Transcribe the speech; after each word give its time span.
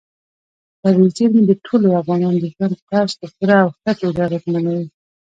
طبیعي 0.81 1.09
زیرمې 1.15 1.41
د 1.47 1.51
ټولو 1.65 1.87
افغانانو 2.01 2.37
د 2.41 2.45
ژوند 2.55 2.73
طرز 2.89 3.11
په 3.19 3.25
پوره 3.35 3.57
او 3.63 3.69
ښه 3.77 3.91
توګه 4.01 4.21
اغېزمنوي. 4.27 4.87